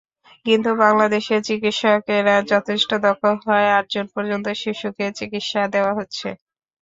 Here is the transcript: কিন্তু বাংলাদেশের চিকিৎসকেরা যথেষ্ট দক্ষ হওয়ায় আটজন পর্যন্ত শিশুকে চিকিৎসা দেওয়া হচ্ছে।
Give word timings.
কিন্তু 0.45 0.69
বাংলাদেশের 0.77 1.41
চিকিৎসকেরা 1.47 2.35
যথেষ্ট 2.51 2.89
দক্ষ 3.05 3.23
হওয়ায় 3.37 3.75
আটজন 3.77 4.05
পর্যন্ত 4.15 4.47
শিশুকে 4.61 5.05
চিকিৎসা 5.19 5.61
দেওয়া 5.73 5.93
হচ্ছে। 5.95 6.27